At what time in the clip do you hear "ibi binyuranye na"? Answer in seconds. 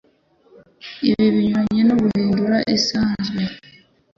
1.09-1.95